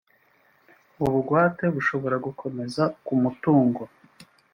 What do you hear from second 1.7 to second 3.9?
bushobora gukomeza ku mutungo